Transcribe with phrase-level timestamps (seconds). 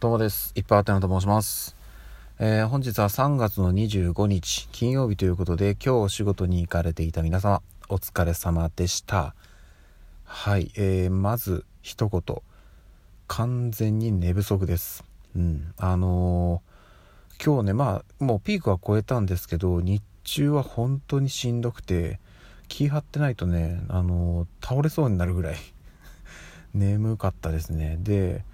[0.00, 0.52] どうもです。
[0.54, 1.76] いっぱいあてなと申します。
[2.38, 7.60] えー、本日は3月の25日金曜日ということで今日お仕事に行かれていた皆様
[7.90, 9.34] お疲れ様でした。
[10.24, 12.36] はい、えー、まず一言
[13.28, 15.04] 完全に寝不足です。
[15.36, 22.20] うん、あのー、今日ねまあもうピークは超えたんですけど日中は本当にしんどくて
[22.68, 25.56] 気張ってないとねあの倒れそうになるぐらい
[26.72, 28.46] 眠かったですねで、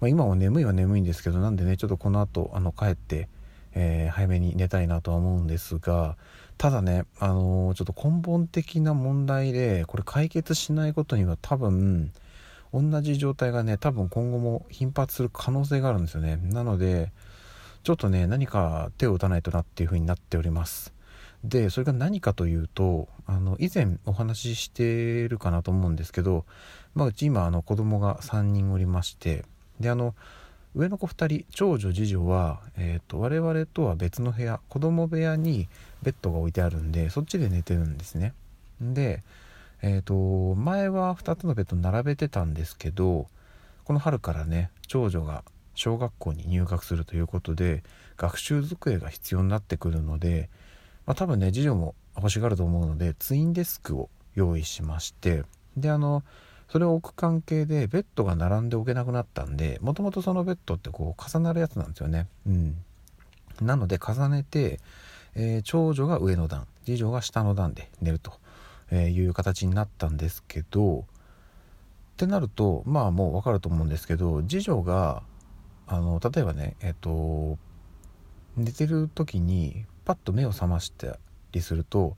[0.00, 3.28] まあ、今は眠いは眠いんですけどなんでねちょっとこの後あの帰って、
[3.74, 6.16] えー、早めに寝たいなとは思うんですが
[6.58, 12.12] ただねあのー、ちょっと根本的な問題でこれ解決しないことには多分
[12.72, 16.36] 同じ状態がね多分今後も頻発する可能性があるんですよね。
[16.36, 17.12] なので
[17.82, 20.92] ちょっとね何か手を打たないとなっていう風になっております。
[21.42, 26.44] でそれが何かというとあの以前お話ししてるかなと思うんですけど、
[26.94, 29.44] まあ、うち今あの子供が3人おりまして
[29.80, 30.14] であの
[30.74, 35.68] 上の子2人長女次女は、えーと、我々とは別の部屋子供部屋に
[36.02, 38.34] ベッドが置いてあるんでそっちで寝てるんですね。
[38.80, 39.22] で
[39.82, 43.26] えっ、ー、と前は2つのベッド並べてたんですけど
[43.84, 45.42] この春からね長女が
[45.74, 47.82] 小学校に入学するということで
[48.16, 50.50] 学習机が必要になってくるので
[51.10, 55.42] まあ、多分ね次女も欲しがると思うのでツインデスクを用意しまして
[55.76, 56.22] であの
[56.70, 62.28] それを置く関係でベッドが並んで置けなくなったんでもともとそのベッドってこう重なるやつなんですよね。
[62.46, 62.76] うん。
[63.60, 64.78] なので重ねて、
[65.34, 68.32] えー、長女が上の段次女が下の段で寝ると
[68.94, 71.04] いう形になったんですけどっ
[72.16, 75.22] てなるとまあもう分かると思うんですけど次女が
[75.86, 77.58] あの例えばねえっ、と
[78.56, 81.18] 寝てる時にパッと目を覚ました
[81.52, 82.16] りすると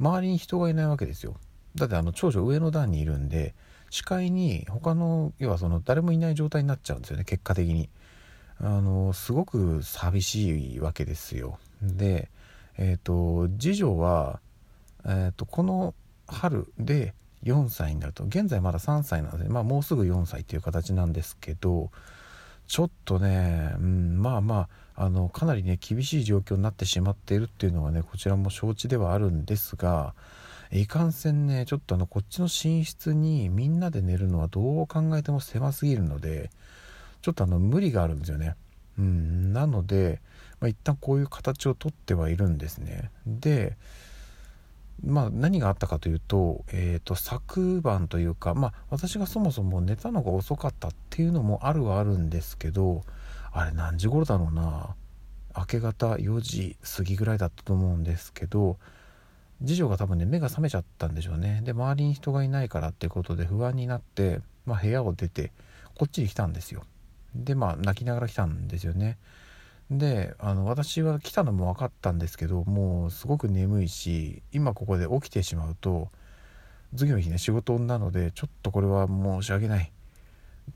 [0.00, 1.36] 周りに人がいないわけですよ。
[1.76, 3.54] だってあの長女上の段にいるんで
[3.94, 7.88] 視界に他の要はその誰もいない状態になっちゃうんですよね結果的に。
[8.60, 11.60] あのすごく寂しいわけですよ。
[11.80, 12.28] で
[12.76, 14.40] えっ、ー、と次女は、
[15.04, 15.94] えーと、この
[16.26, 21.92] 春で4歳になると現在まだ3歳なので、まあ、もうすぐ4歳っていう形なんですけど
[22.66, 30.14] ちょっとね、うん、まあまああのかなりね厳しい状況になってしまっているっていうのはねこちらも承知ではあるんですが
[30.78, 36.50] いかんせんねちょっとあのこっちの寝室にみんなで寝るのはどう考えても狭すぎるので
[37.22, 38.56] ちょっとあの無理があるんですよね。
[38.98, 40.20] うん、なので、
[40.60, 43.10] まあ、一旦こういう形をとってはいるんですね。
[43.26, 43.76] で
[45.02, 53.02] まあ、何があったかというと,、えーと、昨晩というか、まあ、私がそもそも寝たのが遅かったっていうのもあるはあるんですけど
[53.52, 54.94] あれ何時頃だろうな
[55.56, 58.78] 明け方4時過ぎぐらいだったと思うんですけど
[59.66, 61.60] 次女が多分ね目が覚めちゃったんでしょうね。
[61.64, 65.52] で周りに人がいないからっていうことで不安になって、まあ、部屋を出て
[65.94, 66.84] こっちに来たんですよ。
[67.34, 69.18] でまあ泣きながら来たんですよね。
[69.90, 76.08] であの私は来たのも分かったんですけどもうすごく眠いし今ここで起きてしまうと
[76.96, 79.92] 次の日ね仕事なのでちょっとこれは申し訳ない。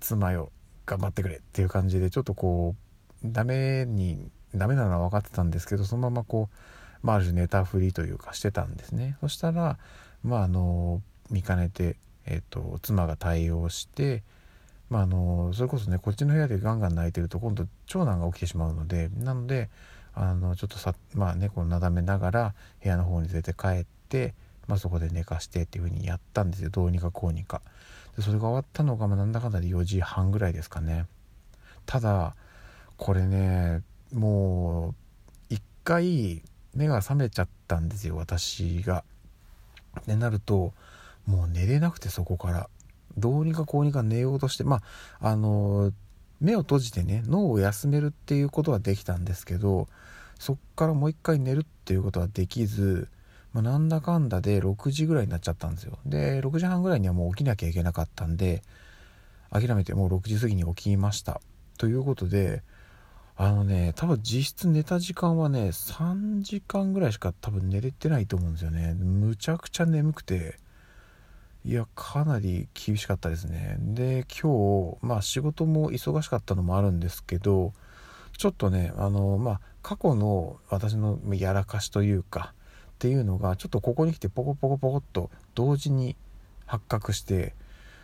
[0.00, 0.50] 妻よ
[0.84, 2.88] 頑張ってくれっていう感じでちょっとこう
[3.24, 6.56] ダメにダメなのは分かってたんですけどそのままこう、
[7.02, 9.16] まあ、ある種ネタ振りというかしてたんですね。
[9.20, 9.78] そしたら
[10.22, 14.22] まああの見かねて、えーと妻が対応して
[14.90, 19.68] まあ、あのそれこそねこっちの部屋でガンガン泣いてると今度長男が起きてしまうのでなので
[20.14, 24.34] あのちょっとさまあ猫をなだめながら部屋の方に連れて帰って、
[24.66, 26.70] まあ、そこで寝かしてっていう風にやったんですよ。
[26.70, 27.60] どうにかこうにか。
[28.16, 31.06] でそれが終わったのが、まあ、なんだかんだで4時半ぐらいですかね。
[31.86, 32.34] ただ
[32.96, 33.82] これね
[34.12, 34.94] も
[35.50, 36.42] う一回
[36.78, 39.04] 目が覚めちゃったんですよ私が。
[40.06, 40.72] でなると
[41.26, 42.70] もう寝れなくてそこから。
[43.16, 44.76] どうにかこうにか寝ようとしてま
[45.20, 45.92] ああの
[46.40, 49.88] 目を閉じてね脳を休めるっていうことはできたんですけど
[50.38, 53.08] そっからもう一回寝るっていうことはできず、
[53.52, 55.98] まあ、なんだかんだで6時ぐらいになっちゃったんですよ。
[56.06, 58.62] で6時半ぐらいにはもう起きなきゃいけなかったんで
[59.50, 61.40] 諦めてもう6時過ぎに起きました。
[61.76, 62.62] ということで
[63.40, 68.94] あのね多分実質寝た時間はね3時間ぐらいしか多分寝れてないと思うんですよね。
[68.94, 70.58] むちゃくちゃ眠くて。
[71.64, 73.76] いやかなり厳しかったですね。
[73.78, 77.74] で今日まあ仕事も忙しかったのもあるんですけど
[78.38, 82.54] ちょっとねあのまあ過去の私のやらかしというか
[82.92, 86.16] っていうのがちょっとここに来てポコポコポコっと同時に
[86.64, 87.54] 発覚して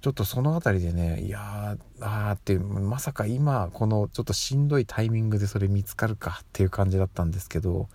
[0.00, 7.88] ちょっとその辺りでねいやーあーってまさか今このちょっとしんどいタイミングでそれ見つかるかっていう感じだったんですけど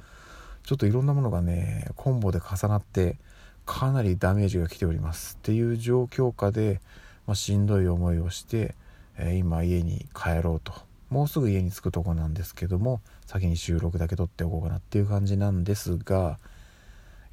[0.63, 3.17] ちょっといろんなものがねコンボで重なって
[3.65, 6.81] かなりダメージが来ておりますっていう状況下で、
[7.27, 8.75] まあ、しんどい思いをして、
[9.17, 10.73] えー、今家に帰ろうと。
[11.09, 16.39] もうすぐ家に着くとこなんですけども先に収録だけ撮っておこうかなっていう感じなんですが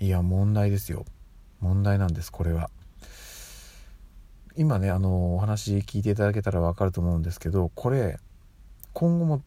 [0.01, 1.05] いや問題ですよ。
[1.61, 2.71] 問題なんですこれは。
[4.59, 8.19] 今ねあのお話聞いていただけたら分かると思うんですけどこれ
[8.93, 9.41] 今後も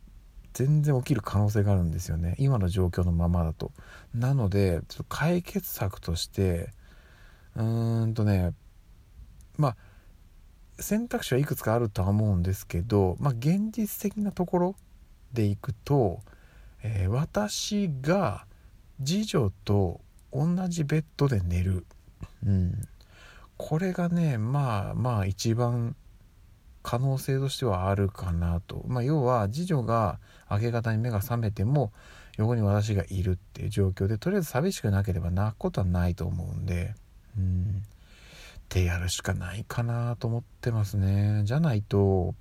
[0.53, 2.35] 全然起きる可能性があるんですよね。
[2.39, 3.71] 今の状況のままだと。
[4.13, 6.69] なのでちょっと解決策として
[7.57, 8.53] うーんとね
[9.57, 9.77] まあ
[10.79, 14.75] 選択肢はいくつかあるとは思うんですけど、まあ、現実的なところ
[15.33, 16.21] でいくと、
[16.83, 18.45] えー、私が
[19.03, 19.99] 次女と
[20.31, 21.85] 同じベッドで寝る、
[22.45, 22.87] うん、
[23.61, 25.95] これがねまあまあ一番
[26.81, 30.19] 可能性としてはあるかなと、まあ、要は次女が
[30.49, 31.93] 明け方に目が覚めても
[32.37, 36.95] 横に私がいるっていう状況でとりあえず寂しくなければ泣くことはないと思うんで
[37.37, 37.83] うん。
[37.83, 41.43] ってやるしかないかなと思ってますね。
[41.45, 42.33] じゃないと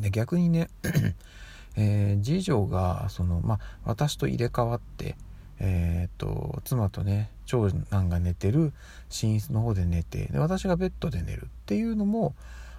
[0.00, 0.68] で逆にね
[1.76, 5.14] えー、次女がその、まあ、私と入れ替わって
[5.58, 8.72] えー、っと妻とね長男が寝てる
[9.10, 12.34] 寝室の方で寝てで私がベッドで寝るっていうのも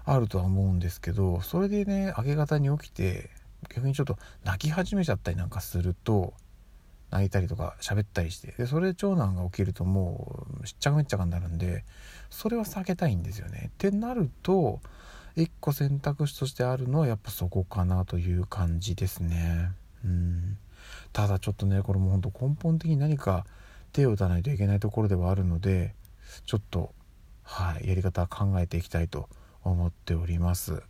[0.06, 3.30] あるとは思うんですけどそれでね明け方に起きて
[3.70, 6.34] 逆にちょっと泣き始めちゃったりなんかすると
[7.10, 11.84] 泣いたりとか喋ったりしてでそれで長男が起きるともうしっちゃかめっちゃかになるんで
[12.30, 13.68] それは避けたいんですよね。
[13.70, 14.82] ってなると
[15.36, 19.72] 一個選択肢としてあるのはやっぱそこかなという感じですね。
[20.04, 20.58] うん
[21.14, 23.46] ただちょっとねこれも本当根本的に何か
[23.94, 25.94] 手を打たないといけないところではあるので
[26.46, 26.94] ちょっと
[27.44, 29.30] はいやり方考えていきたいと
[29.64, 30.84] 思っております。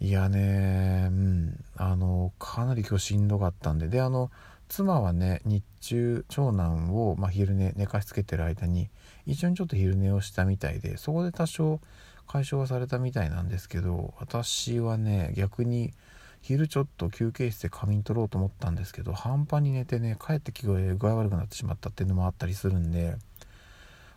[0.00, 3.88] いやねうんあのかなり今日しんどかったんで。
[3.88, 4.30] であの
[4.68, 8.90] 妻はね日中長男を、まあ、昼寝寝かしつけてる間に
[9.26, 11.80] 一緒にちょっと昼寝をしたみたいでそこで多少
[12.26, 15.94] 解消はされたみたいなんですけど私はね逆に
[16.40, 23.16] 昼ちょっと休憩室で仮眠取ろうと思ったんですけど半端に寝てね帰ってき具合悪くなってしまったっていうのもあったりするんで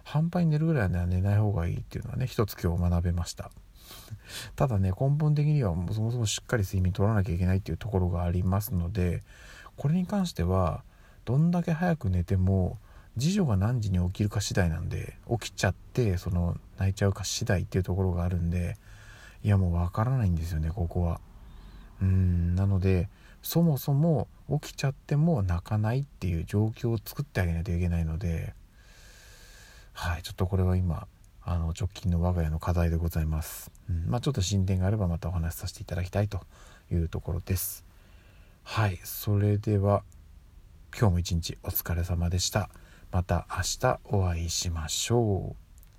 [0.04, 3.52] 半端に寝るぐらいは寝ない方がいいっていうのはね一つ今日学べました
[4.56, 9.24] ただね根本的にはそもそもしっかり睡眠取らなきゃいけないっていうところがありますので
[9.78, 10.84] これに関しては
[11.26, 12.78] どんだけ早く寝ても
[13.20, 18.78] 次女が何時に起きるか次第なんで起きちゃってその泣いちゃうか次第っていうところがあるんで
[19.44, 21.20] いやもうわからないんですよねここは。
[22.02, 23.10] うんなので
[23.42, 28.54] そもそも起きちゃっても泣かないっていう状況を作ってあげないといけないので
[29.94, 31.08] はいちょっとこれは今
[31.44, 36.42] あの直近の我が家の課題でございます、うんまあ、ちょっと進展があればまたお話しさせていただきたいと
[36.92, 37.86] いうところです。
[38.64, 40.04] はいそれでは
[40.98, 42.70] 今日も一日お疲れ様でした。
[43.12, 45.56] また明日お会いしましょう。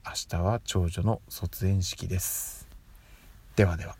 [0.06, 2.68] 明日は長女の卒園式です。
[3.56, 3.96] ではでは。